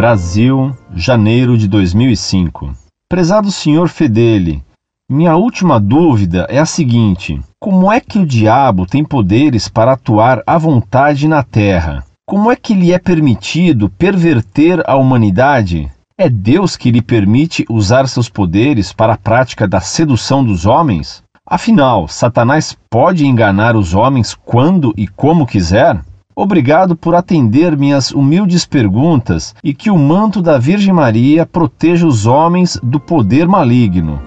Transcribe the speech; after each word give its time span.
Brasil, 0.00 0.74
janeiro 0.94 1.58
de 1.58 1.68
2005. 1.68 2.72
Prezado 3.06 3.52
senhor 3.52 3.90
Fedeli, 3.90 4.64
minha 5.10 5.36
última 5.36 5.78
dúvida 5.78 6.46
é 6.48 6.58
a 6.58 6.64
seguinte: 6.64 7.38
como 7.60 7.92
é 7.92 8.00
que 8.00 8.18
o 8.18 8.24
diabo 8.24 8.86
tem 8.86 9.04
poderes 9.04 9.68
para 9.68 9.92
atuar 9.92 10.42
à 10.46 10.56
vontade 10.56 11.28
na 11.28 11.42
Terra? 11.42 12.02
Como 12.26 12.50
é 12.50 12.56
que 12.56 12.72
lhe 12.72 12.94
é 12.94 12.98
permitido 12.98 13.90
perverter 13.90 14.82
a 14.88 14.96
humanidade? 14.96 15.92
É 16.18 16.30
Deus 16.30 16.78
que 16.78 16.90
lhe 16.90 17.02
permite 17.02 17.66
usar 17.68 18.08
seus 18.08 18.30
poderes 18.30 18.94
para 18.94 19.12
a 19.12 19.18
prática 19.18 19.68
da 19.68 19.82
sedução 19.82 20.42
dos 20.42 20.64
homens? 20.64 21.22
Afinal, 21.46 22.08
Satanás 22.08 22.74
pode 22.88 23.26
enganar 23.26 23.76
os 23.76 23.92
homens 23.92 24.34
quando 24.46 24.94
e 24.96 25.06
como 25.06 25.46
quiser? 25.46 26.00
Obrigado 26.42 26.96
por 26.96 27.14
atender 27.14 27.76
minhas 27.76 28.12
humildes 28.12 28.64
perguntas 28.64 29.54
e 29.62 29.74
que 29.74 29.90
o 29.90 29.98
manto 29.98 30.40
da 30.40 30.56
Virgem 30.56 30.90
Maria 30.90 31.44
proteja 31.44 32.06
os 32.06 32.24
homens 32.24 32.80
do 32.82 32.98
poder 32.98 33.46
maligno. 33.46 34.18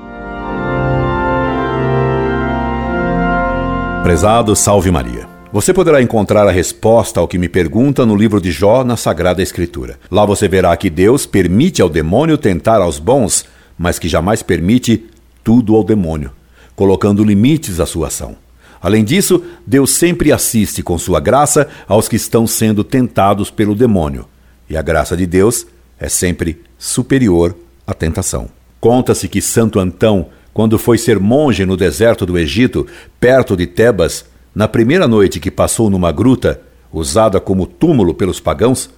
Prezado 4.03 4.55
Salve 4.55 4.91
Maria. 4.91 5.27
Você 5.51 5.73
poderá 5.73 6.03
encontrar 6.03 6.47
a 6.47 6.51
resposta 6.51 7.19
ao 7.19 7.27
que 7.27 7.39
me 7.39 7.49
pergunta 7.49 8.05
no 8.05 8.15
livro 8.15 8.39
de 8.39 8.51
Jó 8.51 8.83
na 8.83 8.95
Sagrada 8.95 9.41
Escritura. 9.41 9.97
Lá 10.11 10.23
você 10.23 10.47
verá 10.47 10.77
que 10.77 10.91
Deus 10.91 11.25
permite 11.25 11.81
ao 11.81 11.89
demônio 11.89 12.37
tentar 12.37 12.79
aos 12.79 12.99
bons, 12.99 13.43
mas 13.75 13.97
que 13.97 14.07
jamais 14.07 14.43
permite 14.43 15.03
tudo 15.43 15.75
ao 15.75 15.83
demônio, 15.83 16.29
colocando 16.75 17.23
limites 17.23 17.79
à 17.79 17.87
sua 17.87 18.09
ação. 18.09 18.35
Além 18.83 19.05
disso, 19.05 19.41
Deus 19.65 19.91
sempre 19.91 20.33
assiste 20.33 20.83
com 20.83 20.97
sua 20.97 21.21
graça 21.21 21.69
aos 21.87 22.09
que 22.09 22.17
estão 22.17 22.45
sendo 22.45 22.83
tentados 22.83 23.49
pelo 23.49 23.73
demônio, 23.73 24.27
e 24.69 24.75
a 24.75 24.81
graça 24.81 25.15
de 25.15 25.25
Deus 25.25 25.65
é 25.97 26.09
sempre 26.09 26.61
superior 26.77 27.55
à 27.87 27.93
tentação. 27.93 28.49
Conta-se 28.81 29.29
que 29.29 29.41
Santo 29.41 29.79
Antão, 29.79 30.27
quando 30.53 30.77
foi 30.77 30.97
ser 30.97 31.17
monge 31.17 31.65
no 31.65 31.77
deserto 31.77 32.25
do 32.25 32.37
Egito, 32.37 32.85
perto 33.21 33.55
de 33.55 33.65
Tebas, 33.65 34.25
na 34.53 34.67
primeira 34.67 35.07
noite 35.07 35.39
que 35.39 35.49
passou 35.49 35.89
numa 35.89 36.11
gruta, 36.11 36.59
usada 36.91 37.39
como 37.39 37.65
túmulo 37.65 38.13
pelos 38.13 38.41
pagãos, 38.41 38.89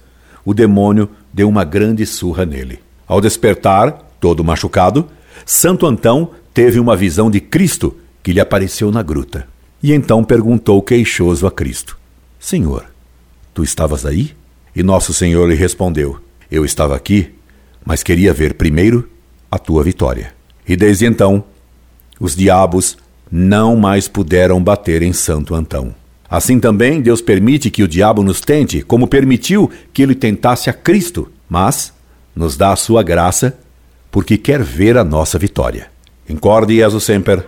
o 0.44 0.52
demônio 0.52 1.08
deu 1.32 1.48
uma 1.48 1.62
grande 1.62 2.04
surra 2.04 2.44
nele. 2.44 2.80
Ao 3.06 3.20
despertar, 3.20 3.92
todo 4.20 4.42
machucado, 4.42 5.08
Santo 5.44 5.86
Antão 5.86 6.32
teve 6.52 6.80
uma 6.80 6.96
visão 6.96 7.30
de 7.30 7.40
Cristo 7.40 7.96
que 8.20 8.32
lhe 8.32 8.40
apareceu 8.40 8.90
na 8.90 9.00
gruta. 9.00 9.46
E 9.86 9.92
então 9.92 10.24
perguntou 10.24 10.82
queixoso 10.82 11.46
a 11.46 11.50
Cristo: 11.52 11.96
Senhor, 12.40 12.86
tu 13.54 13.62
estavas 13.62 14.04
aí? 14.04 14.32
E 14.74 14.82
nosso 14.82 15.14
Senhor 15.14 15.48
lhe 15.48 15.54
respondeu: 15.54 16.18
Eu 16.50 16.64
estava 16.64 16.96
aqui, 16.96 17.32
mas 17.84 18.02
queria 18.02 18.32
ver 18.32 18.54
primeiro 18.54 19.08
a 19.48 19.60
tua 19.60 19.84
vitória. 19.84 20.34
E 20.68 20.74
desde 20.74 21.06
então, 21.06 21.44
os 22.18 22.34
diabos 22.34 22.98
não 23.30 23.76
mais 23.76 24.08
puderam 24.08 24.60
bater 24.60 25.02
em 25.02 25.12
Santo 25.12 25.54
Antão. 25.54 25.94
Assim 26.28 26.58
também, 26.58 27.00
Deus 27.00 27.22
permite 27.22 27.70
que 27.70 27.84
o 27.84 27.88
diabo 27.88 28.24
nos 28.24 28.40
tente, 28.40 28.82
como 28.82 29.06
permitiu 29.06 29.70
que 29.92 30.02
ele 30.02 30.16
tentasse 30.16 30.68
a 30.68 30.72
Cristo, 30.72 31.30
mas 31.48 31.92
nos 32.34 32.56
dá 32.56 32.72
a 32.72 32.76
sua 32.76 33.04
graça 33.04 33.56
porque 34.10 34.36
quer 34.36 34.64
ver 34.64 34.98
a 34.98 35.04
nossa 35.04 35.38
vitória. 35.38 35.86
Incorde 36.28 36.74
Jesus 36.74 37.04
Semper, 37.04 37.46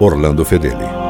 Orlando 0.00 0.44
Fedeli. 0.44 1.09